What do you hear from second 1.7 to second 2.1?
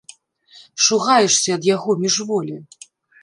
яго